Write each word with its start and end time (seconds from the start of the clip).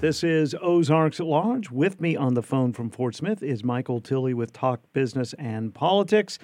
This 0.00 0.22
is 0.22 0.54
Ozarks 0.62 1.18
at 1.18 1.26
Large. 1.26 1.72
With 1.72 2.00
me 2.00 2.14
on 2.14 2.34
the 2.34 2.42
phone 2.42 2.72
from 2.72 2.88
Fort 2.88 3.16
Smith 3.16 3.42
is 3.42 3.64
Michael 3.64 4.00
Tilley 4.00 4.32
with 4.32 4.52
Talk 4.52 4.80
Business 4.92 5.34
and 5.40 5.74
Politics. 5.74 6.38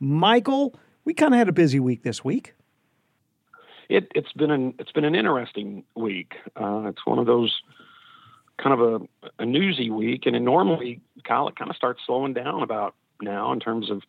Michael, 0.00 0.74
we 1.04 1.12
kind 1.12 1.34
of 1.34 1.38
had 1.38 1.50
a 1.50 1.52
busy 1.52 1.78
week 1.78 2.02
this 2.02 2.24
week. 2.24 2.54
It, 3.90 4.10
has 4.14 4.24
been 4.34 4.50
an 4.50 4.72
it's 4.78 4.90
been 4.90 5.04
an 5.04 5.14
interesting 5.14 5.84
week. 5.94 6.32
Uh, 6.56 6.84
it's 6.86 7.04
one 7.04 7.18
of 7.18 7.26
those 7.26 7.54
kind 8.56 8.80
of 8.80 9.02
a, 9.02 9.32
a 9.42 9.44
newsy 9.44 9.90
week, 9.90 10.24
and 10.24 10.34
it 10.34 10.40
normally 10.40 11.02
Kyle 11.24 11.46
it 11.48 11.56
kind 11.56 11.70
of 11.70 11.76
starts 11.76 12.00
slowing 12.06 12.32
down 12.32 12.62
about 12.62 12.94
now 13.20 13.52
in 13.52 13.60
terms 13.60 13.90
of 13.90 14.00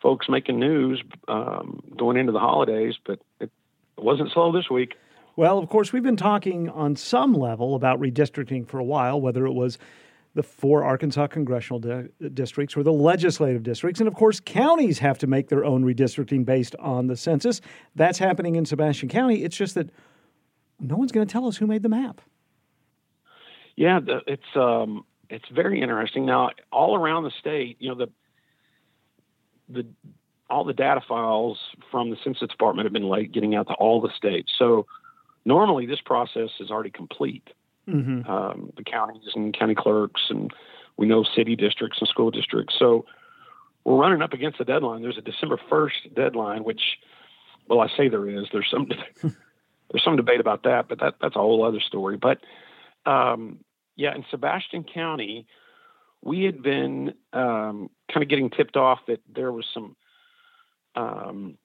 folks 0.00 0.28
making 0.28 0.60
news 0.60 1.02
um, 1.26 1.82
going 1.96 2.18
into 2.18 2.30
the 2.30 2.38
holidays, 2.38 2.94
but 3.04 3.18
it 3.40 3.50
wasn't 3.96 4.30
slow 4.30 4.52
this 4.52 4.70
week. 4.70 4.94
Well, 5.38 5.58
of 5.58 5.68
course, 5.68 5.92
we've 5.92 6.02
been 6.02 6.16
talking 6.16 6.68
on 6.68 6.96
some 6.96 7.32
level 7.32 7.76
about 7.76 8.00
redistricting 8.00 8.66
for 8.66 8.80
a 8.80 8.84
while, 8.84 9.20
whether 9.20 9.46
it 9.46 9.52
was 9.52 9.78
the 10.34 10.42
four 10.42 10.82
Arkansas 10.82 11.28
congressional 11.28 11.78
di- 11.78 12.08
districts 12.34 12.76
or 12.76 12.82
the 12.82 12.92
legislative 12.92 13.62
districts. 13.62 14.00
And 14.00 14.08
of 14.08 14.14
course, 14.14 14.40
counties 14.40 14.98
have 14.98 15.16
to 15.18 15.28
make 15.28 15.48
their 15.48 15.64
own 15.64 15.84
redistricting 15.84 16.44
based 16.44 16.74
on 16.80 17.06
the 17.06 17.14
census. 17.14 17.60
That's 17.94 18.18
happening 18.18 18.56
in 18.56 18.66
Sebastian 18.66 19.08
County. 19.08 19.44
It's 19.44 19.56
just 19.56 19.76
that 19.76 19.90
no 20.80 20.96
one's 20.96 21.12
going 21.12 21.24
to 21.24 21.32
tell 21.32 21.46
us 21.46 21.56
who 21.56 21.68
made 21.68 21.84
the 21.84 21.88
map. 21.88 22.20
Yeah, 23.76 24.00
the, 24.00 24.22
it's 24.26 24.56
um, 24.56 25.04
it's 25.30 25.48
very 25.54 25.80
interesting. 25.80 26.26
Now, 26.26 26.50
all 26.72 26.96
around 26.96 27.22
the 27.22 27.32
state, 27.38 27.76
you 27.78 27.90
know, 27.90 27.94
the 27.94 28.08
the 29.68 29.86
all 30.50 30.64
the 30.64 30.74
data 30.74 31.00
files 31.06 31.58
from 31.92 32.10
the 32.10 32.16
Census 32.24 32.48
Department 32.48 32.86
have 32.86 32.92
been 32.92 33.08
late 33.08 33.30
getting 33.30 33.54
out 33.54 33.68
to 33.68 33.74
all 33.74 34.00
the 34.00 34.10
states. 34.16 34.50
So 34.58 34.86
Normally, 35.48 35.86
this 35.86 36.02
process 36.02 36.50
is 36.60 36.70
already 36.70 36.90
complete. 36.90 37.48
Mm-hmm. 37.88 38.30
Um, 38.30 38.70
the 38.76 38.84
counties 38.84 39.30
and 39.34 39.58
county 39.58 39.74
clerks, 39.74 40.20
and 40.28 40.52
we 40.98 41.06
know 41.06 41.24
city 41.24 41.56
districts 41.56 41.96
and 42.00 42.06
school 42.06 42.30
districts. 42.30 42.74
So 42.78 43.06
we're 43.82 43.96
running 43.96 44.20
up 44.20 44.34
against 44.34 44.58
the 44.58 44.66
deadline. 44.66 45.00
There's 45.00 45.16
a 45.16 45.22
December 45.22 45.58
1st 45.70 46.14
deadline, 46.14 46.64
which, 46.64 46.82
well, 47.66 47.80
I 47.80 47.88
say 47.96 48.10
there 48.10 48.28
is. 48.28 48.44
There's 48.52 48.68
some 48.70 48.88
there's 49.22 50.04
some 50.04 50.16
debate 50.16 50.40
about 50.40 50.64
that, 50.64 50.86
but 50.86 51.00
that 51.00 51.14
that's 51.18 51.34
a 51.34 51.38
whole 51.38 51.64
other 51.64 51.80
story. 51.80 52.18
But 52.18 52.40
um, 53.06 53.60
yeah, 53.96 54.14
in 54.14 54.26
Sebastian 54.30 54.84
County, 54.84 55.46
we 56.22 56.44
had 56.44 56.62
been 56.62 57.14
um, 57.32 57.88
kind 58.12 58.22
of 58.22 58.28
getting 58.28 58.50
tipped 58.50 58.76
off 58.76 58.98
that 59.08 59.20
there 59.34 59.50
was 59.50 59.64
some 59.72 59.96
um, 60.94 61.56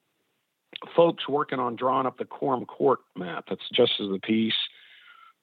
folks 0.94 1.28
working 1.28 1.58
on 1.58 1.76
drawing 1.76 2.06
up 2.06 2.18
the 2.18 2.24
quorum 2.24 2.66
court 2.66 3.00
map. 3.16 3.44
That's 3.48 3.68
justice 3.72 4.00
of 4.00 4.10
the 4.10 4.20
peace. 4.20 4.54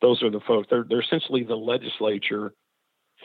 Those 0.01 0.23
are 0.23 0.29
the 0.29 0.39
folks. 0.39 0.67
They're 0.69 0.85
they're 0.87 1.01
essentially 1.01 1.43
the 1.43 1.55
legislature 1.55 2.53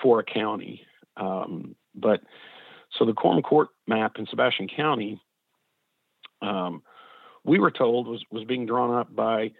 for 0.02 0.20
a 0.20 0.24
county. 0.24 0.82
Um, 1.16 1.74
but 1.94 2.20
so 2.98 3.04
the 3.04 3.14
quorum 3.14 3.42
court 3.42 3.68
map 3.86 4.16
in 4.18 4.26
Sebastian 4.26 4.68
County, 4.68 5.20
um, 6.42 6.82
we 7.44 7.58
were 7.58 7.70
told 7.70 8.06
was 8.06 8.22
was 8.30 8.44
being 8.44 8.66
drawn 8.66 8.94
up 8.94 9.14
by 9.14 9.52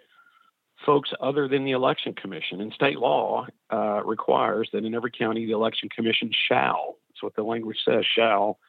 folks 0.85 1.11
other 1.19 1.47
than 1.47 1.65
the 1.65 1.71
election 1.71 2.13
commission. 2.13 2.61
And 2.61 2.71
state 2.73 2.99
law 2.99 3.47
uh, 3.71 4.03
requires 4.03 4.69
that 4.73 4.85
in 4.85 4.93
every 4.93 5.11
county 5.11 5.45
the 5.45 5.53
election 5.53 5.89
commission 5.89 6.31
shall. 6.47 6.97
That's 7.09 7.23
what 7.23 7.35
the 7.35 7.43
language 7.43 7.79
says. 7.83 8.05
Shall 8.15 8.59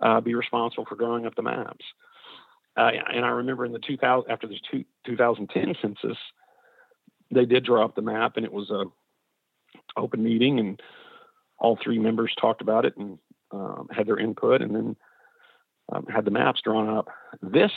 uh, 0.00 0.20
be 0.20 0.34
responsible 0.34 0.86
for 0.88 0.94
drawing 0.94 1.26
up 1.26 1.34
the 1.34 1.42
maps. 1.42 1.84
Uh, 2.78 2.92
and 3.12 3.24
I 3.24 3.30
remember 3.30 3.64
in 3.64 3.72
the 3.72 3.80
2000 3.80 4.30
after 4.30 4.46
the 4.46 4.60
two, 4.70 4.84
2010 5.04 5.74
census, 5.82 6.16
they 7.34 7.44
did 7.44 7.64
draw 7.64 7.84
up 7.84 7.96
the 7.96 8.02
map, 8.02 8.36
and 8.36 8.46
it 8.46 8.52
was 8.52 8.70
a 8.70 8.84
open 9.96 10.22
meeting, 10.22 10.60
and 10.60 10.80
all 11.58 11.76
three 11.82 11.98
members 11.98 12.32
talked 12.40 12.62
about 12.62 12.84
it 12.84 12.96
and 12.96 13.18
um, 13.50 13.88
had 13.90 14.06
their 14.06 14.18
input, 14.18 14.62
and 14.62 14.76
then 14.76 14.96
um, 15.92 16.06
had 16.06 16.24
the 16.24 16.30
maps 16.30 16.60
drawn 16.62 16.88
up. 16.88 17.08
This 17.42 17.72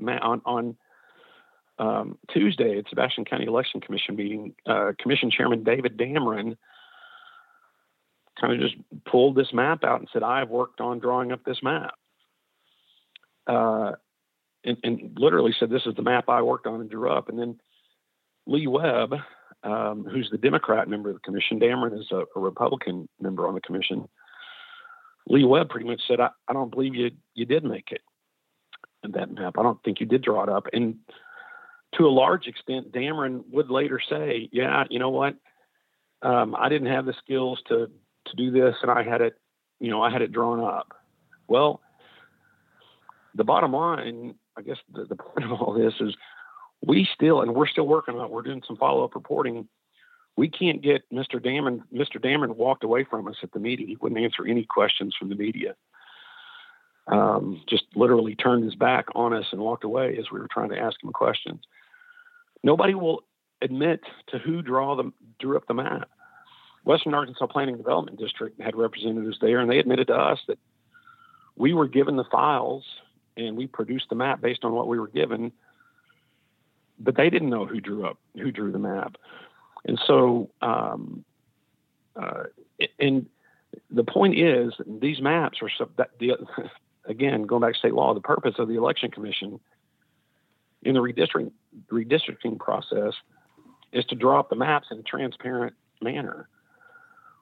ma- 0.00 0.18
on 0.22 0.40
on 0.46 0.76
um, 1.78 2.18
Tuesday 2.32 2.78
at 2.78 2.88
Sebastian 2.88 3.26
County 3.26 3.44
Election 3.44 3.82
Commission 3.82 4.16
meeting, 4.16 4.54
uh, 4.64 4.92
Commission 4.98 5.30
Chairman 5.30 5.64
David 5.64 5.98
Dameron 5.98 6.56
kind 8.40 8.54
of 8.54 8.60
just 8.60 8.76
pulled 9.04 9.36
this 9.36 9.52
map 9.52 9.84
out 9.84 10.00
and 10.00 10.08
said, 10.14 10.22
"I've 10.22 10.48
worked 10.48 10.80
on 10.80 10.98
drawing 10.98 11.30
up 11.30 11.44
this 11.44 11.62
map." 11.62 11.92
Uh, 13.46 13.92
and, 14.64 14.76
and, 14.82 15.16
literally 15.18 15.54
said, 15.58 15.70
"This 15.70 15.86
is 15.86 15.94
the 15.94 16.02
map 16.02 16.28
I 16.28 16.42
worked 16.42 16.66
on 16.66 16.80
and 16.80 16.90
drew 16.90 17.10
up." 17.10 17.28
And 17.28 17.38
then 17.38 17.60
Lee 18.46 18.66
Webb, 18.66 19.14
um, 19.62 20.04
who's 20.04 20.28
the 20.30 20.38
Democrat 20.38 20.88
member 20.88 21.10
of 21.10 21.16
the 21.16 21.20
commission, 21.20 21.60
Dameron 21.60 21.98
is 21.98 22.10
a, 22.10 22.24
a, 22.34 22.40
Republican 22.40 23.08
member 23.20 23.46
on 23.46 23.54
the 23.54 23.60
commission. 23.60 24.08
Lee 25.28 25.44
Webb 25.44 25.70
pretty 25.70 25.86
much 25.86 26.02
said, 26.06 26.20
I, 26.20 26.30
"I 26.48 26.52
don't 26.52 26.70
believe 26.70 26.94
you 26.94 27.10
you 27.34 27.44
did 27.44 27.64
make 27.64 27.92
it." 27.92 28.02
And 29.02 29.14
that 29.14 29.32
map, 29.32 29.54
I 29.58 29.62
don't 29.62 29.82
think 29.82 30.00
you 30.00 30.06
did 30.06 30.22
draw 30.22 30.42
it 30.42 30.48
up. 30.48 30.66
And 30.72 30.96
to 31.94 32.06
a 32.06 32.08
large 32.08 32.46
extent, 32.46 32.92
Dameron 32.92 33.44
would 33.50 33.70
later 33.70 34.00
say, 34.08 34.48
"Yeah, 34.52 34.84
you 34.90 34.98
know 34.98 35.10
what? 35.10 35.36
Um, 36.22 36.56
I 36.58 36.68
didn't 36.68 36.88
have 36.88 37.06
the 37.06 37.14
skills 37.24 37.60
to 37.68 37.90
to 38.26 38.36
do 38.36 38.50
this, 38.50 38.74
and 38.82 38.90
I 38.90 39.02
had 39.02 39.20
it, 39.20 39.34
you 39.78 39.90
know, 39.90 40.02
I 40.02 40.10
had 40.10 40.22
it 40.22 40.32
drawn 40.32 40.60
up." 40.60 40.92
Well, 41.48 41.80
the 43.34 43.44
bottom 43.44 43.72
line 43.72 44.34
I 44.56 44.62
guess 44.62 44.78
the, 44.92 45.04
the 45.04 45.16
point 45.16 45.44
of 45.44 45.52
all 45.52 45.72
this 45.72 45.94
is 46.00 46.14
we 46.84 47.08
still, 47.14 47.40
and 47.40 47.54
we're 47.54 47.66
still 47.66 47.86
working 47.86 48.16
on 48.16 48.26
it. 48.26 48.30
We're 48.30 48.42
doing 48.42 48.62
some 48.66 48.76
follow 48.76 49.04
up 49.04 49.14
reporting. 49.14 49.68
We 50.36 50.48
can't 50.48 50.82
get 50.82 51.10
Mr. 51.12 51.34
Dameron. 51.34 51.80
Mr. 51.92 52.22
Dameron 52.22 52.56
walked 52.56 52.84
away 52.84 53.04
from 53.04 53.26
us 53.28 53.36
at 53.42 53.52
the 53.52 53.58
meeting. 53.58 53.88
He 53.88 53.96
wouldn't 53.96 54.20
answer 54.20 54.46
any 54.46 54.64
questions 54.64 55.14
from 55.18 55.30
the 55.30 55.34
media. 55.34 55.74
Um, 57.08 57.62
just 57.68 57.84
literally 57.94 58.34
turned 58.34 58.64
his 58.64 58.74
back 58.74 59.06
on 59.14 59.32
us 59.32 59.46
and 59.52 59.60
walked 59.60 59.84
away 59.84 60.16
as 60.18 60.30
we 60.30 60.40
were 60.40 60.48
trying 60.50 60.70
to 60.70 60.78
ask 60.78 61.02
him 61.02 61.12
questions. 61.12 61.62
Nobody 62.64 62.94
will 62.94 63.22
admit 63.62 64.00
to 64.28 64.38
who 64.38 64.60
draw 64.60 64.96
the, 64.96 65.12
drew 65.38 65.56
up 65.56 65.66
the 65.66 65.74
map. 65.74 66.08
Western 66.84 67.14
Arkansas 67.14 67.46
Planning 67.46 67.76
Development 67.76 68.18
District 68.18 68.60
had 68.60 68.76
representatives 68.76 69.38
there, 69.40 69.60
and 69.60 69.70
they 69.70 69.78
admitted 69.78 70.08
to 70.08 70.14
us 70.14 70.38
that 70.48 70.58
we 71.56 71.72
were 71.72 71.88
given 71.88 72.16
the 72.16 72.24
files 72.24 72.84
and 73.36 73.56
we 73.56 73.66
produced 73.66 74.06
the 74.08 74.14
map 74.14 74.40
based 74.40 74.64
on 74.64 74.72
what 74.72 74.88
we 74.88 74.98
were 74.98 75.08
given. 75.08 75.52
But 76.98 77.16
they 77.16 77.28
didn't 77.28 77.50
know 77.50 77.66
who 77.66 77.80
drew 77.80 78.06
up 78.06 78.18
who 78.34 78.50
drew 78.50 78.72
the 78.72 78.78
map, 78.78 79.16
and 79.84 80.00
so 80.06 80.50
um, 80.62 81.24
uh, 82.14 82.44
and 82.98 83.26
the 83.90 84.04
point 84.04 84.38
is 84.38 84.72
these 84.86 85.20
maps 85.20 85.58
are 85.60 85.70
sub- 85.76 85.96
the 86.18 86.36
again 87.04 87.42
going 87.42 87.60
back 87.60 87.74
to 87.74 87.78
state 87.78 87.94
law. 87.94 88.14
The 88.14 88.20
purpose 88.20 88.54
of 88.58 88.68
the 88.68 88.76
election 88.76 89.10
commission 89.10 89.60
in 90.82 90.94
the 90.94 91.00
redistricting 91.00 91.52
redistricting 91.92 92.58
process 92.58 93.12
is 93.92 94.04
to 94.06 94.14
draw 94.14 94.40
up 94.40 94.48
the 94.48 94.56
maps 94.56 94.88
in 94.90 94.98
a 94.98 95.02
transparent 95.02 95.74
manner. 96.00 96.48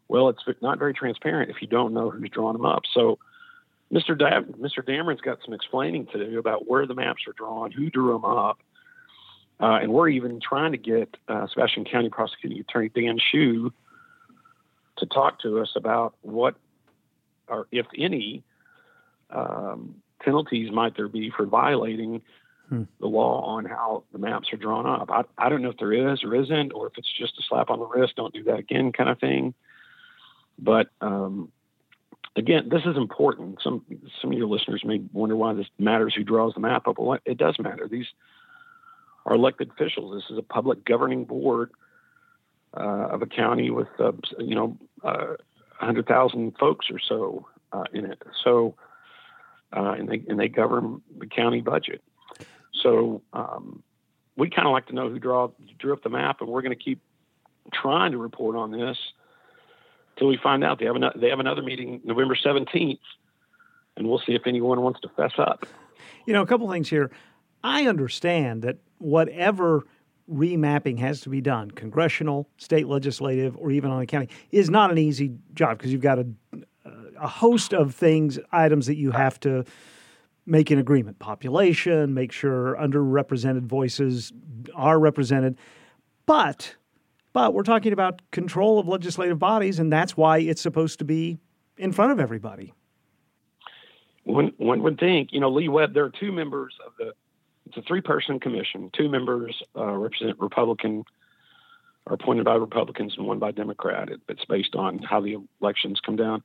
Well, 0.08 0.28
it's 0.28 0.42
not 0.60 0.78
very 0.78 0.94
transparent 0.94 1.50
if 1.50 1.62
you 1.62 1.68
don't 1.68 1.94
know 1.94 2.10
who's 2.10 2.28
drawing 2.30 2.54
them 2.54 2.66
up. 2.66 2.82
So 2.92 3.18
Mr. 3.92 4.18
Da- 4.18 4.40
Mr. 4.40 4.82
Dameron's 4.84 5.20
got 5.20 5.38
some 5.44 5.54
explaining 5.54 6.06
to 6.06 6.30
do 6.30 6.38
about 6.38 6.68
where 6.68 6.86
the 6.86 6.94
maps 6.94 7.22
are 7.28 7.32
drawn, 7.32 7.70
who 7.70 7.90
drew 7.90 8.12
them 8.12 8.24
up, 8.24 8.58
uh, 9.60 9.78
and 9.80 9.92
we're 9.92 10.08
even 10.08 10.40
trying 10.40 10.72
to 10.72 10.78
get 10.78 11.16
uh, 11.28 11.46
Sebastian 11.48 11.84
County 11.84 12.08
Prosecuting 12.08 12.58
Attorney 12.60 12.88
Dan 12.88 13.18
Shue 13.18 13.72
to 14.96 15.06
talk 15.06 15.40
to 15.40 15.60
us 15.60 15.72
about 15.76 16.14
what, 16.22 16.54
or 17.48 17.66
if 17.70 17.86
any, 17.96 18.42
um, 19.30 19.96
penalties 20.20 20.70
might 20.72 20.96
there 20.96 21.08
be 21.08 21.30
for 21.30 21.46
violating 21.46 22.22
hmm. 22.68 22.84
the 23.00 23.06
law 23.06 23.42
on 23.42 23.64
how 23.64 24.04
the 24.12 24.18
maps 24.18 24.52
are 24.52 24.56
drawn 24.56 24.86
up. 24.86 25.10
I, 25.10 25.22
I 25.38 25.48
don't 25.48 25.62
know 25.62 25.70
if 25.70 25.78
there 25.78 26.12
is 26.12 26.24
or 26.24 26.34
isn't, 26.34 26.72
or 26.72 26.86
if 26.88 26.94
it's 26.96 27.12
just 27.12 27.38
a 27.38 27.42
slap 27.48 27.70
on 27.70 27.78
the 27.78 27.86
wrist, 27.86 28.16
don't 28.16 28.34
do 28.34 28.44
that 28.44 28.58
again 28.58 28.92
kind 28.92 29.10
of 29.10 29.18
thing. 29.18 29.54
But 30.58 30.88
um, 31.00 31.50
again, 32.36 32.68
this 32.68 32.82
is 32.84 32.96
important. 32.96 33.60
Some 33.62 33.84
some 34.20 34.32
of 34.32 34.38
your 34.38 34.48
listeners 34.48 34.82
may 34.84 35.00
wonder 35.12 35.36
why 35.36 35.54
this 35.54 35.66
matters. 35.78 36.14
Who 36.14 36.24
draws 36.24 36.54
the 36.54 36.60
map 36.60 36.86
up? 36.86 36.98
Well, 36.98 37.18
it 37.24 37.38
does 37.38 37.56
matter. 37.58 37.88
These 37.88 38.06
are 39.26 39.34
elected 39.34 39.70
officials. 39.70 40.14
This 40.14 40.30
is 40.30 40.38
a 40.38 40.42
public 40.42 40.84
governing 40.84 41.24
board 41.24 41.70
uh, 42.76 43.08
of 43.10 43.22
a 43.22 43.26
county 43.26 43.70
with 43.70 43.88
uh, 43.98 44.12
you 44.38 44.54
know 44.54 44.76
uh, 45.02 45.34
hundred 45.78 46.06
thousand 46.06 46.56
folks 46.58 46.86
or 46.90 46.98
so 46.98 47.46
uh, 47.72 47.84
in 47.92 48.06
it. 48.06 48.22
So 48.42 48.74
uh, 49.72 49.94
and 49.98 50.08
they 50.08 50.22
and 50.28 50.38
they 50.38 50.48
govern 50.48 51.02
the 51.18 51.26
county 51.26 51.60
budget. 51.60 52.02
So 52.82 53.22
um, 53.32 53.82
we 54.36 54.50
kind 54.50 54.66
of 54.66 54.72
like 54.72 54.86
to 54.86 54.94
know 54.94 55.08
who 55.08 55.18
draw 55.18 55.50
drew 55.78 55.92
up 55.92 56.02
the 56.02 56.10
map, 56.10 56.40
and 56.40 56.48
we're 56.48 56.62
going 56.62 56.76
to 56.76 56.82
keep 56.82 57.00
trying 57.72 58.12
to 58.12 58.18
report 58.18 58.56
on 58.56 58.70
this 58.70 58.98
till 60.18 60.28
we 60.28 60.36
find 60.36 60.64
out. 60.64 60.78
They 60.78 60.86
have 60.86 60.96
another, 60.96 61.18
they 61.18 61.30
have 61.30 61.40
another 61.40 61.62
meeting 61.62 62.00
November 62.04 62.34
17th, 62.34 62.98
and 63.96 64.08
we'll 64.08 64.22
see 64.26 64.34
if 64.34 64.42
anyone 64.46 64.80
wants 64.80 65.00
to 65.00 65.08
fess 65.16 65.32
up. 65.38 65.66
You 66.26 66.32
know, 66.32 66.42
a 66.42 66.46
couple 66.46 66.70
things 66.70 66.88
here. 66.88 67.10
I 67.62 67.86
understand 67.86 68.62
that 68.62 68.78
whatever 68.98 69.84
remapping 70.30 70.98
has 70.98 71.20
to 71.22 71.28
be 71.28 71.40
done, 71.40 71.70
congressional, 71.70 72.48
state 72.56 72.86
legislative, 72.88 73.56
or 73.56 73.70
even 73.70 73.90
on 73.90 74.00
a 74.00 74.06
county, 74.06 74.28
is 74.50 74.70
not 74.70 74.90
an 74.90 74.98
easy 74.98 75.32
job 75.54 75.78
because 75.78 75.92
you've 75.92 76.00
got 76.00 76.18
a, 76.18 76.26
a 77.20 77.28
host 77.28 77.72
of 77.72 77.94
things, 77.94 78.38
items 78.52 78.86
that 78.86 78.96
you 78.96 79.10
have 79.10 79.38
to 79.40 79.64
make 80.46 80.70
an 80.70 80.78
agreement. 80.78 81.18
Population, 81.18 82.14
make 82.14 82.32
sure 82.32 82.76
underrepresented 82.80 83.62
voices 83.62 84.32
are 84.74 84.98
represented. 84.98 85.56
But 86.26 86.76
but 87.34 87.52
we're 87.52 87.64
talking 87.64 87.92
about 87.92 88.22
control 88.30 88.78
of 88.78 88.88
legislative 88.88 89.38
bodies, 89.38 89.78
and 89.78 89.92
that's 89.92 90.16
why 90.16 90.38
it's 90.38 90.62
supposed 90.62 91.00
to 91.00 91.04
be 91.04 91.38
in 91.76 91.92
front 91.92 92.12
of 92.12 92.20
everybody. 92.20 92.72
One, 94.22 94.52
would 94.58 94.98
think, 94.98 95.30
you 95.32 95.40
know, 95.40 95.50
Lee 95.50 95.68
Webb, 95.68 95.92
there 95.92 96.04
are 96.04 96.12
two 96.18 96.32
members 96.32 96.74
of 96.86 96.92
the, 96.96 97.12
it's 97.66 97.76
a 97.76 97.82
three 97.82 98.00
person 98.00 98.40
commission. 98.40 98.88
Two 98.96 99.08
members 99.10 99.60
uh, 99.76 99.92
represent 99.92 100.38
Republican, 100.40 101.04
are 102.06 102.14
appointed 102.14 102.44
by 102.44 102.54
Republicans, 102.54 103.14
and 103.18 103.26
one 103.26 103.38
by 103.38 103.50
Democrat. 103.50 104.08
It, 104.08 104.20
it's 104.28 104.44
based 104.46 104.74
on 104.76 104.98
how 104.98 105.20
the 105.20 105.36
elections 105.60 106.00
come 106.00 106.16
down. 106.16 106.42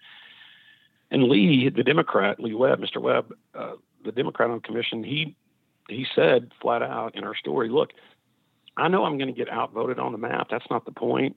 And 1.12 1.24
Lee, 1.24 1.70
the 1.70 1.84
Democrat, 1.84 2.40
Lee 2.40 2.54
Webb, 2.54 2.82
Mr. 2.82 3.02
Webb, 3.02 3.34
uh, 3.54 3.74
the 4.04 4.12
Democrat 4.12 4.50
on 4.50 4.58
the 4.58 4.62
commission, 4.62 5.04
he 5.04 5.36
he 5.88 6.06
said 6.16 6.52
flat 6.62 6.84
out 6.84 7.16
in 7.16 7.24
our 7.24 7.36
story, 7.36 7.70
look, 7.70 7.92
I 8.80 8.88
know 8.88 9.06
I'm 9.06 9.18
going 9.18 9.34
to 9.34 9.38
get 9.38 9.52
outvoted 9.52 10.00
on 10.00 10.12
the 10.12 10.18
map. 10.18 10.48
That's 10.50 10.70
not 10.70 10.86
the 10.86 10.92
point. 10.92 11.36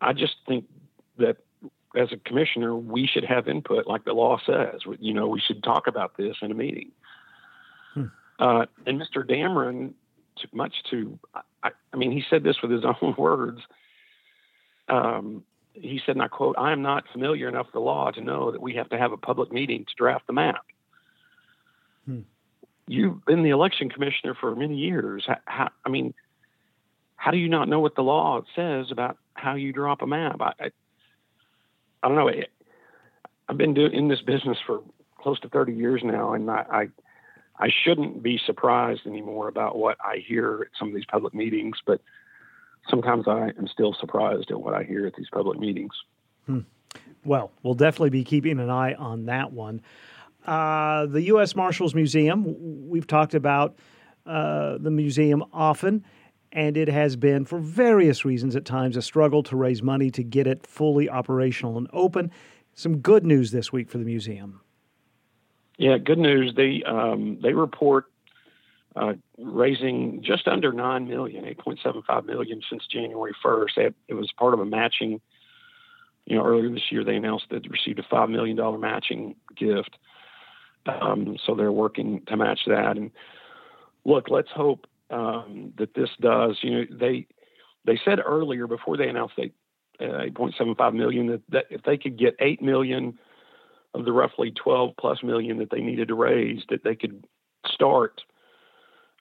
I 0.00 0.12
just 0.12 0.36
think 0.46 0.64
that 1.18 1.38
as 1.96 2.12
a 2.12 2.16
commissioner, 2.16 2.76
we 2.76 3.06
should 3.06 3.24
have 3.24 3.48
input, 3.48 3.86
like 3.86 4.04
the 4.04 4.12
law 4.12 4.38
says. 4.44 4.80
You 4.98 5.14
know, 5.14 5.26
we 5.26 5.40
should 5.40 5.62
talk 5.62 5.86
about 5.86 6.16
this 6.16 6.36
in 6.42 6.50
a 6.50 6.54
meeting. 6.54 6.92
Hmm. 7.94 8.04
Uh, 8.38 8.66
and 8.86 9.00
Mr. 9.00 9.28
Dameron, 9.28 9.94
much 10.52 10.74
to, 10.90 11.18
I, 11.62 11.70
I, 11.92 11.96
mean, 11.96 12.12
he 12.12 12.22
said 12.28 12.44
this 12.44 12.56
with 12.62 12.70
his 12.70 12.84
own 13.02 13.14
words. 13.18 13.60
Um, 14.88 15.44
he 15.72 16.00
said, 16.04 16.16
and 16.16 16.22
I 16.22 16.28
quote, 16.28 16.56
I 16.58 16.72
am 16.72 16.82
not 16.82 17.04
familiar 17.12 17.48
enough 17.48 17.66
with 17.66 17.74
the 17.74 17.80
law 17.80 18.10
to 18.10 18.20
know 18.20 18.52
that 18.52 18.60
we 18.60 18.74
have 18.74 18.88
to 18.90 18.98
have 18.98 19.12
a 19.12 19.16
public 19.16 19.52
meeting 19.52 19.84
to 19.84 19.94
draft 19.96 20.26
the 20.26 20.32
map. 20.32 20.64
Hmm. 22.04 22.20
You've 22.86 23.24
been 23.26 23.42
the 23.42 23.50
election 23.50 23.90
commissioner 23.90 24.34
for 24.34 24.54
many 24.56 24.76
years. 24.76 25.24
How, 25.26 25.36
how, 25.44 25.68
I 25.84 25.90
mean, 25.90 26.14
how 27.18 27.32
do 27.32 27.36
you 27.36 27.48
not 27.48 27.68
know 27.68 27.80
what 27.80 27.96
the 27.96 28.02
law 28.02 28.40
says 28.54 28.86
about 28.90 29.18
how 29.34 29.56
you 29.56 29.72
drop 29.72 30.02
a 30.02 30.06
map? 30.06 30.40
I, 30.40 30.52
I, 30.60 30.70
I 32.02 32.08
don't 32.08 32.16
know. 32.16 32.30
I've 33.48 33.58
been 33.58 33.74
doing 33.74 33.92
in 33.92 34.08
this 34.08 34.22
business 34.22 34.56
for 34.64 34.80
close 35.20 35.38
to 35.40 35.48
30 35.48 35.74
years 35.74 36.00
now, 36.04 36.32
and 36.32 36.48
I, 36.48 36.64
I, 36.70 36.88
I 37.58 37.68
shouldn't 37.84 38.22
be 38.22 38.40
surprised 38.46 39.00
anymore 39.04 39.48
about 39.48 39.76
what 39.76 39.96
I 40.00 40.22
hear 40.24 40.62
at 40.62 40.78
some 40.78 40.88
of 40.88 40.94
these 40.94 41.04
public 41.06 41.34
meetings, 41.34 41.78
but 41.84 42.00
sometimes 42.88 43.26
I 43.26 43.48
am 43.58 43.66
still 43.66 43.96
surprised 43.98 44.52
at 44.52 44.60
what 44.60 44.74
I 44.74 44.84
hear 44.84 45.04
at 45.04 45.14
these 45.16 45.28
public 45.30 45.58
meetings. 45.58 45.92
Hmm. 46.46 46.60
Well, 47.24 47.50
we'll 47.64 47.74
definitely 47.74 48.10
be 48.10 48.22
keeping 48.22 48.60
an 48.60 48.70
eye 48.70 48.94
on 48.94 49.26
that 49.26 49.52
one. 49.52 49.82
Uh, 50.46 51.06
the 51.06 51.22
U.S. 51.22 51.56
Marshals 51.56 51.96
Museum, 51.96 52.88
we've 52.88 53.08
talked 53.08 53.34
about 53.34 53.76
uh, 54.24 54.78
the 54.78 54.90
museum 54.90 55.44
often 55.52 56.04
and 56.52 56.76
it 56.76 56.88
has 56.88 57.16
been, 57.16 57.44
for 57.44 57.58
various 57.58 58.24
reasons 58.24 58.56
at 58.56 58.64
times, 58.64 58.96
a 58.96 59.02
struggle 59.02 59.42
to 59.44 59.56
raise 59.56 59.82
money 59.82 60.10
to 60.12 60.22
get 60.22 60.46
it 60.46 60.66
fully 60.66 61.08
operational 61.08 61.76
and 61.76 61.88
open. 61.92 62.30
Some 62.74 62.98
good 62.98 63.24
news 63.24 63.50
this 63.50 63.72
week 63.72 63.90
for 63.90 63.98
the 63.98 64.04
museum. 64.04 64.60
Yeah, 65.78 65.98
good 65.98 66.18
news. 66.18 66.54
They 66.56 66.82
um, 66.84 67.38
they 67.42 67.52
report 67.52 68.06
uh, 68.96 69.14
raising 69.38 70.22
just 70.24 70.48
under 70.48 70.72
nine 70.72 71.06
million, 71.06 71.44
eight 71.44 71.58
point 71.58 71.78
seven 71.82 72.02
five 72.06 72.24
million 72.24 72.62
since 72.68 72.86
January 72.86 73.32
first. 73.42 73.78
It 73.78 73.94
was 74.14 74.30
part 74.36 74.54
of 74.54 74.60
a 74.60 74.66
matching. 74.66 75.20
You 76.26 76.36
know, 76.36 76.44
earlier 76.44 76.70
this 76.70 76.90
year 76.90 77.04
they 77.04 77.16
announced 77.16 77.46
that 77.50 77.62
they 77.62 77.68
received 77.68 77.98
a 77.98 78.02
five 78.10 78.28
million 78.28 78.56
dollar 78.56 78.78
matching 78.78 79.36
gift. 79.56 79.96
Um, 80.86 81.36
so 81.44 81.54
they're 81.54 81.72
working 81.72 82.22
to 82.26 82.36
match 82.36 82.60
that. 82.66 82.96
And 82.96 83.10
look, 84.04 84.28
let's 84.30 84.50
hope 84.50 84.86
um, 85.10 85.72
that 85.78 85.94
this 85.94 86.10
does. 86.20 86.58
You 86.62 86.70
know, 86.70 86.84
they 86.90 87.26
they 87.84 87.98
said 88.04 88.18
earlier 88.24 88.66
before 88.66 88.96
they 88.96 89.08
announced 89.08 89.34
they 89.36 89.52
uh, 90.00 90.30
8.75 90.30 90.94
million 90.94 91.26
that, 91.26 91.42
that 91.48 91.64
if 91.70 91.82
they 91.82 91.96
could 91.96 92.18
get 92.18 92.36
8 92.38 92.62
million 92.62 93.18
of 93.94 94.04
the 94.04 94.12
roughly 94.12 94.52
12 94.52 94.94
plus 94.98 95.22
million 95.22 95.58
that 95.58 95.70
they 95.70 95.80
needed 95.80 96.08
to 96.08 96.14
raise, 96.14 96.62
that 96.68 96.84
they 96.84 96.94
could 96.94 97.24
start 97.66 98.20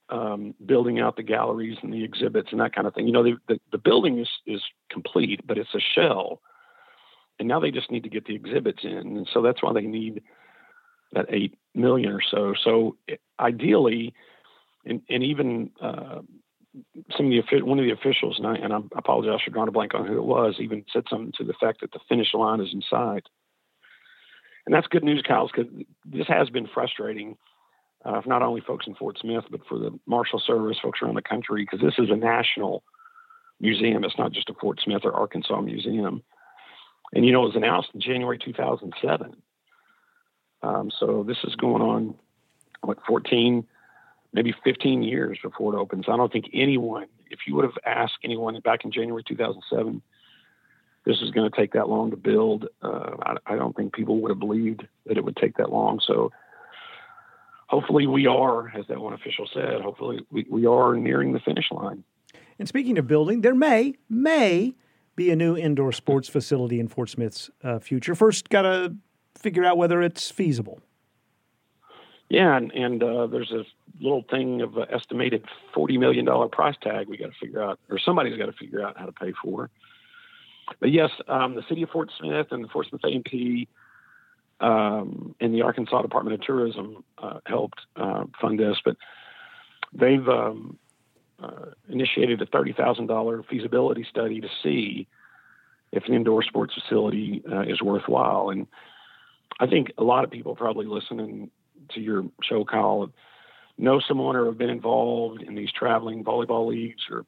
um, 0.09 0.53
building 0.65 0.99
out 0.99 1.15
the 1.15 1.23
galleries 1.23 1.77
and 1.81 1.91
the 1.91 2.03
exhibits 2.03 2.49
and 2.51 2.61
that 2.61 2.75
kind 2.75 2.87
of 2.87 2.93
thing. 2.93 3.07
You 3.07 3.13
know, 3.13 3.23
the, 3.23 3.37
the, 3.47 3.59
the 3.71 3.77
building 3.77 4.19
is, 4.19 4.29
is 4.45 4.61
complete, 4.89 5.41
but 5.45 5.57
it's 5.57 5.73
a 5.73 5.79
shell. 5.79 6.41
And 7.39 7.47
now 7.47 7.59
they 7.59 7.71
just 7.71 7.91
need 7.91 8.03
to 8.03 8.09
get 8.09 8.25
the 8.25 8.35
exhibits 8.35 8.83
in. 8.83 8.91
And 9.17 9.29
so 9.33 9.41
that's 9.41 9.61
why 9.61 9.73
they 9.73 9.81
need 9.81 10.21
that 11.13 11.25
8 11.29 11.57
million 11.75 12.11
or 12.11 12.21
so. 12.21 12.53
So 12.63 12.97
ideally, 13.39 14.13
and, 14.87 15.01
and 15.09 15.23
even 15.23 15.71
uh, 15.81 16.21
some 17.15 17.31
of 17.31 17.31
the 17.31 17.61
one 17.61 17.79
of 17.79 17.85
the 17.85 17.91
officials, 17.91 18.37
and 18.37 18.47
I, 18.47 18.55
and 18.55 18.73
I 18.73 18.79
apologize 18.95 19.39
for 19.43 19.51
drawing 19.51 19.67
a 19.67 19.71
blank 19.71 19.93
on 19.93 20.05
who 20.05 20.17
it 20.17 20.23
was, 20.23 20.55
even 20.59 20.85
said 20.91 21.03
something 21.09 21.33
to 21.37 21.43
the 21.43 21.53
fact 21.59 21.81
that 21.81 21.91
the 21.91 21.99
finish 22.07 22.33
line 22.33 22.61
is 22.61 22.69
in 22.73 22.81
sight. 22.89 23.23
And 24.65 24.75
that's 24.75 24.87
good 24.87 25.03
news, 25.03 25.23
Kyle, 25.25 25.47
because 25.47 25.71
this 26.05 26.27
has 26.27 26.49
been 26.49 26.67
frustrating 26.67 27.37
uh, 28.05 28.21
not 28.25 28.41
only 28.41 28.61
folks 28.61 28.85
in 28.85 28.95
Fort 28.95 29.17
Smith, 29.19 29.45
but 29.49 29.61
for 29.67 29.79
the 29.79 29.97
Marshal 30.05 30.41
Service, 30.45 30.77
folks 30.81 30.99
around 31.01 31.15
the 31.15 31.21
country, 31.21 31.63
because 31.63 31.83
this 31.83 31.97
is 31.97 32.11
a 32.11 32.15
national 32.15 32.83
museum. 33.59 34.03
It's 34.03 34.17
not 34.17 34.33
just 34.33 34.49
a 34.49 34.53
Fort 34.53 34.79
Smith 34.83 35.01
or 35.03 35.13
Arkansas 35.13 35.61
museum. 35.61 36.21
And, 37.13 37.25
you 37.25 37.31
know, 37.31 37.43
it 37.43 37.47
was 37.47 37.55
announced 37.55 37.89
in 37.93 38.01
January 38.01 38.37
2007. 38.37 39.35
Um, 40.61 40.91
so 40.99 41.23
this 41.25 41.37
is 41.43 41.55
going 41.55 41.81
on, 41.81 42.15
what, 42.81 42.97
14, 43.07 43.65
maybe 44.33 44.53
15 44.63 45.03
years 45.03 45.37
before 45.41 45.75
it 45.75 45.77
opens. 45.77 46.05
I 46.07 46.17
don't 46.17 46.31
think 46.31 46.45
anyone, 46.53 47.07
if 47.29 47.39
you 47.47 47.55
would 47.55 47.65
have 47.65 47.77
asked 47.85 48.17
anyone 48.23 48.59
back 48.63 48.83
in 48.83 48.91
January 48.91 49.23
2007, 49.27 50.01
this 51.05 51.21
is 51.21 51.31
going 51.31 51.49
to 51.49 51.55
take 51.55 51.73
that 51.73 51.87
long 51.87 52.11
to 52.11 52.17
build, 52.17 52.67
uh, 52.81 53.15
I, 53.21 53.53
I, 53.53 53.55
don't 53.55 53.73
think 53.75 53.93
people 53.93 54.19
would 54.19 54.29
have 54.29 54.39
believed 54.39 54.85
that 55.05 55.17
it 55.17 55.23
would 55.23 55.37
take 55.37 55.55
that 55.55 55.71
long. 55.71 56.01
So 56.05 56.31
hopefully 57.67 58.07
we 58.07 58.27
are, 58.27 58.67
as 58.77 58.85
that 58.87 58.99
one 58.99 59.13
official 59.13 59.47
said, 59.53 59.79
hopefully 59.81 60.25
we, 60.31 60.45
we 60.49 60.65
are 60.65 60.97
nearing 60.97 61.31
the 61.31 61.39
finish 61.39 61.71
line. 61.71 62.03
And 62.59 62.67
speaking 62.67 62.97
of 62.97 63.07
building, 63.07 63.39
there 63.39 63.55
may, 63.55 63.95
may 64.09 64.75
be 65.15 65.31
a 65.31 65.35
new 65.35 65.55
indoor 65.55 65.93
sports 65.93 66.27
facility 66.27 66.79
in 66.79 66.89
Fort 66.89 67.09
Smith's 67.09 67.49
uh, 67.63 67.79
future. 67.79 68.13
First, 68.13 68.49
got 68.49 68.63
to 68.63 68.95
figure 69.35 69.63
out 69.63 69.77
whether 69.77 70.01
it's 70.01 70.29
feasible. 70.29 70.81
Yeah, 72.29 72.57
and, 72.57 72.71
and 72.73 73.01
uh, 73.01 73.27
there's 73.27 73.51
a 73.51 73.63
little 74.01 74.23
thing 74.29 74.61
of 74.61 74.75
an 74.77 74.87
estimated 74.91 75.45
forty 75.73 75.97
million 75.97 76.25
dollar 76.25 76.49
price 76.49 76.75
tag 76.81 77.07
we 77.07 77.17
got 77.17 77.27
to 77.31 77.39
figure 77.39 77.63
out, 77.63 77.79
or 77.89 77.99
somebody's 77.99 78.37
got 78.37 78.47
to 78.47 78.53
figure 78.53 78.85
out 78.85 78.97
how 78.97 79.05
to 79.05 79.13
pay 79.13 79.33
for. 79.41 79.69
But 80.79 80.91
yes, 80.91 81.11
um, 81.29 81.55
the 81.55 81.63
city 81.69 81.83
of 81.83 81.89
Fort 81.89 82.11
Smith 82.19 82.47
and 82.51 82.63
the 82.63 82.67
Fort 82.67 82.87
Smith 82.89 83.01
A&P 83.05 83.69
um, 84.59 85.35
and 85.39 85.53
the 85.53 85.61
Arkansas 85.61 86.01
Department 86.01 86.33
of 86.33 86.41
Tourism 86.41 87.03
uh, 87.17 87.39
helped 87.45 87.79
uh, 87.95 88.25
fund 88.41 88.59
this, 88.59 88.77
but 88.83 88.97
they've 89.93 90.27
um, 90.27 90.77
uh, 91.41 91.67
initiated 91.87 92.41
a 92.41 92.45
thirty 92.45 92.73
thousand 92.73 93.07
dollar 93.07 93.43
feasibility 93.43 94.05
study 94.09 94.41
to 94.41 94.49
see 94.61 95.07
if 95.93 96.05
an 96.07 96.13
indoor 96.13 96.43
sports 96.43 96.73
facility 96.73 97.41
uh, 97.49 97.61
is 97.61 97.81
worthwhile. 97.81 98.49
And 98.49 98.67
I 99.61 99.67
think 99.67 99.93
a 99.97 100.03
lot 100.03 100.25
of 100.25 100.31
people 100.31 100.55
probably 100.55 100.85
listening 100.85 101.51
to 101.93 101.99
your 101.99 102.25
show, 102.43 102.65
Kyle, 102.65 103.11
know 103.77 103.99
someone 103.99 104.35
or 104.35 104.45
have 104.45 104.57
been 104.57 104.69
involved 104.69 105.41
in 105.41 105.55
these 105.55 105.71
traveling 105.71 106.23
volleyball 106.23 106.67
leagues 106.67 107.03
or 107.09 107.25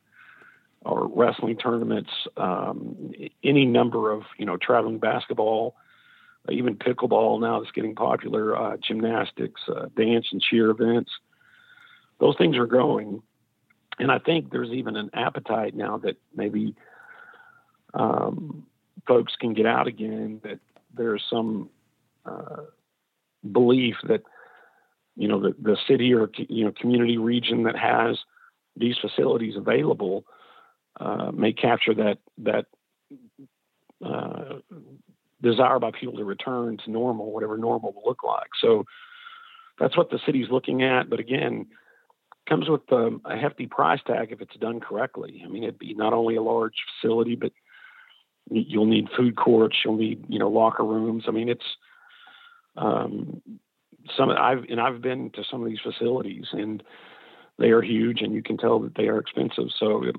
or 0.82 1.08
wrestling 1.08 1.58
tournaments, 1.58 2.10
um, 2.38 3.12
any 3.44 3.66
number 3.66 4.12
of 4.12 4.24
you 4.38 4.46
know 4.46 4.58
traveling 4.58 4.98
basketball, 4.98 5.75
even 6.50 6.78
pickleball 6.78 7.42
now 7.42 7.60
that's 7.60 7.72
getting 7.72 7.96
popular, 7.96 8.56
uh, 8.56 8.78
gymnastics, 8.78 9.62
uh, 9.68 9.88
dance 9.96 10.28
and 10.32 10.42
cheer 10.42 10.70
events. 10.70 11.12
Those 12.20 12.38
things 12.38 12.58
are 12.58 12.66
growing, 12.66 13.22
and 14.00 14.12
I 14.12 14.20
think 14.20 14.51
there's 14.51 14.72
even 14.72 14.96
an 14.96 15.10
appetite 15.13 15.75
now 15.75 15.98
that 16.00 16.18
maybe 16.34 16.75
um, 17.94 18.66
folks 19.06 19.34
can 19.39 19.54
get 19.54 19.66
out 19.66 19.88
again. 19.88 20.39
That 20.44 20.60
there's 20.94 21.24
some 21.30 21.70
uh, 22.25 22.63
belief 23.51 23.96
that 24.08 24.24
you 25.20 25.28
know 25.28 25.40
the, 25.42 25.54
the 25.62 25.78
city 25.88 26.14
or 26.14 26.30
you 26.38 26.64
know 26.64 26.72
community 26.72 27.18
region 27.18 27.64
that 27.64 27.78
has 27.78 28.18
these 28.78 28.96
facilities 28.98 29.58
available 29.58 30.24
uh, 31.00 31.30
may 31.34 31.52
capture 31.52 31.94
that 31.94 32.20
that 32.38 32.66
uh, 34.04 34.60
desire 35.42 35.78
by 35.78 35.92
people 35.92 36.16
to 36.16 36.24
return 36.24 36.78
to 36.86 36.90
normal, 36.90 37.32
whatever 37.34 37.58
normal 37.58 37.92
will 37.92 38.04
look 38.06 38.24
like. 38.24 38.50
So 38.62 38.86
that's 39.78 39.98
what 39.98 40.10
the 40.10 40.20
city's 40.26 40.50
looking 40.50 40.84
at. 40.84 41.10
But 41.10 41.20
again, 41.20 41.68
comes 42.48 42.70
with 42.70 42.82
um, 42.94 43.22
a 43.26 43.38
hefty 43.38 43.68
price 43.68 44.00
tag 44.08 44.32
if 44.32 44.40
it's 44.40 44.56
done 44.56 44.80
correctly. 44.80 45.42
I 45.46 45.50
mean, 45.50 45.64
it'd 45.64 45.80
be 45.80 45.94
not 45.96 46.14
only 46.14 46.38
a 46.38 46.42
large 46.42 46.76
facility, 47.02 47.36
but 47.36 47.52
you'll 48.50 48.86
need 48.86 49.10
food 49.18 49.36
courts, 49.36 49.76
you'll 49.84 49.98
need 49.98 50.24
you 50.30 50.40
know 50.40 50.50
locker 50.50 50.86
rooms. 50.86 51.26
I 51.28 51.32
mean, 51.32 51.50
it's 51.50 51.76
um, 52.78 53.42
some 54.16 54.30
I've 54.30 54.63
and 54.70 54.80
I've 54.80 55.01
been 55.01 55.30
to 55.32 55.44
some 55.50 55.62
of 55.62 55.70
these 55.70 55.80
facilities 55.82 56.46
and 56.51 56.84
they 57.60 57.72
are 57.72 57.82
huge, 57.82 58.22
and 58.22 58.34
you 58.34 58.42
can 58.42 58.58
tell 58.58 58.80
that 58.80 58.96
they 58.96 59.08
are 59.08 59.20
expensive. 59.20 59.66
So 59.78 60.04
it, 60.04 60.16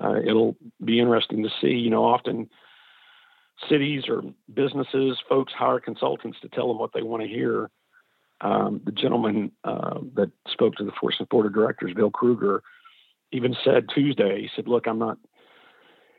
uh, 0.00 0.16
it'll 0.26 0.56
be 0.84 0.98
interesting 0.98 1.44
to 1.44 1.50
see. 1.60 1.68
You 1.68 1.90
know, 1.90 2.04
often 2.04 2.50
cities 3.68 4.04
or 4.08 4.22
businesses, 4.52 5.18
folks 5.28 5.52
hire 5.52 5.80
consultants 5.80 6.38
to 6.42 6.48
tell 6.48 6.68
them 6.68 6.78
what 6.78 6.92
they 6.92 7.02
want 7.02 7.22
to 7.22 7.28
hear. 7.28 7.70
Um, 8.42 8.80
the 8.84 8.92
gentleman 8.92 9.52
uh, 9.64 10.00
that 10.14 10.30
spoke 10.48 10.74
to 10.76 10.84
the 10.84 10.92
Fort 10.98 11.14
Smith 11.16 11.28
board 11.28 11.46
of 11.46 11.54
directors, 11.54 11.92
Bill 11.94 12.10
Kruger, 12.10 12.62
even 13.32 13.54
said 13.62 13.86
Tuesday, 13.94 14.40
he 14.40 14.48
said, 14.56 14.66
"Look, 14.66 14.86
I'm 14.86 14.98
not 14.98 15.18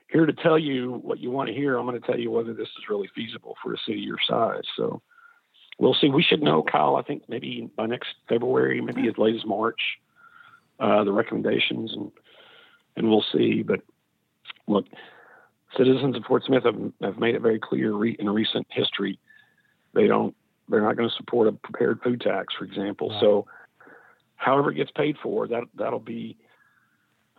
here 0.08 0.26
to 0.26 0.34
tell 0.34 0.60
you 0.60 1.00
what 1.04 1.20
you 1.20 1.32
want 1.32 1.50
to 1.50 1.56
hear. 1.56 1.78
I'm 1.78 1.86
going 1.88 2.00
to 2.00 2.08
tell 2.08 2.20
you 2.20 2.32
whether 2.32 2.54
this 2.54 2.68
is 2.68 2.90
really 2.90 3.10
feasible 3.16 3.56
for 3.62 3.74
a 3.74 3.78
city 3.86 4.00
your 4.00 4.20
size." 4.26 4.64
So 4.78 5.02
we'll 5.82 5.96
see. 5.96 6.10
We 6.10 6.24
should 6.24 6.42
know, 6.42 6.64
Kyle. 6.64 6.96
I 6.96 7.02
think 7.02 7.24
maybe 7.28 7.70
by 7.76 7.88
next 7.88 8.10
February, 8.30 8.80
maybe 8.80 9.08
as 9.08 9.18
late 9.18 9.36
as 9.36 9.46
March, 9.46 9.82
uh, 10.80 11.04
the 11.04 11.12
recommendations, 11.12 11.92
and 11.94 12.12
and 12.96 13.10
we'll 13.10 13.26
see. 13.34 13.64
But 13.64 13.82
look, 14.68 14.86
citizens 15.76 16.16
of 16.16 16.24
Fort 16.24 16.44
Smith 16.46 16.64
have, 16.64 16.80
have 17.02 17.18
made 17.18 17.36
it 17.36 17.42
very 17.42 17.60
clear 17.60 17.92
re- 17.92 18.16
in 18.18 18.30
recent 18.30 18.68
history 18.70 19.20
they 19.94 20.08
don't 20.08 20.36
they're 20.70 20.82
not 20.82 20.96
going 20.96 21.10
to 21.10 21.16
support 21.16 21.50
a 21.50 21.52
prepared 21.52 22.00
food 22.02 22.22
tax, 22.22 22.54
for 22.58 22.64
example. 22.64 23.14
So, 23.20 23.46
however 24.36 24.72
it 24.72 24.76
gets 24.76 24.92
paid 24.92 25.18
for, 25.22 25.48
that 25.48 25.64
that'll 25.76 26.00
be 26.00 26.38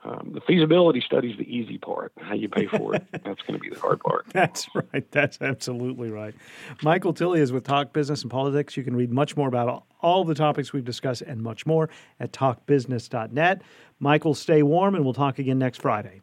um, 0.05 0.33
the 0.35 0.41
feasibility 0.41 1.01
study 1.01 1.31
is 1.31 1.39
the 1.39 1.45
easy 1.45 1.79
part. 1.79 2.13
How 2.19 2.35
you 2.35 2.49
pay 2.49 2.67
for 2.67 2.95
it, 2.95 3.07
that's 3.13 3.41
going 3.43 3.55
to 3.55 3.59
be 3.59 3.71
the 3.71 3.79
hard 3.79 4.01
part. 4.01 4.27
That's 4.33 4.69
right. 4.75 5.09
That's 5.13 5.41
absolutely 5.41 6.11
right. 6.11 6.35
Michael 6.83 7.13
Tilley 7.13 7.41
is 7.41 7.53
with 7.53 7.65
Talk 7.65 7.93
Business 7.93 8.23
and 8.23 8.31
Politics. 8.31 8.77
You 8.77 8.83
can 8.83 8.97
read 8.97 9.13
much 9.13 9.37
more 9.37 9.47
about 9.47 9.85
all 10.01 10.25
the 10.25 10.35
topics 10.35 10.73
we've 10.73 10.85
discussed 10.85 11.23
and 11.23 11.41
much 11.41 11.67
more 11.67 11.89
at 12.19 12.33
talkbusiness.net. 12.33 13.63
Michael, 14.01 14.35
stay 14.35 14.65
warm, 14.65 14.97
and 14.97 15.05
we'll 15.05 15.15
talk 15.15 15.39
again 15.39 15.59
next 15.59 15.81
Friday. 15.81 16.21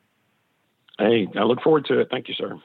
Hey, 0.98 1.28
I 1.38 1.44
look 1.44 1.62
forward 1.62 1.86
to 1.86 2.00
it. 2.02 2.10
Thank 2.12 2.28
you, 2.28 2.34
sir. 2.34 2.60